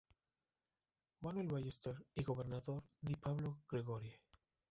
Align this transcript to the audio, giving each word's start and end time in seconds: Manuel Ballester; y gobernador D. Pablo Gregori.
Manuel 1.19 1.45
Ballester; 1.45 1.95
y 2.15 2.23
gobernador 2.23 2.81
D. 3.01 3.17
Pablo 3.17 3.59
Gregori. 3.69 4.11